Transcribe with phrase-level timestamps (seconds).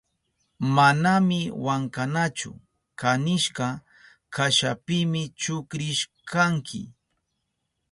[0.75, 2.51] Manami wankanachu
[2.99, 3.67] kanishka
[4.35, 6.81] kashapimi chukrishkanki.